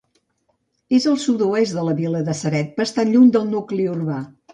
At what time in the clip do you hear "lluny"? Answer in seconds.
3.17-3.29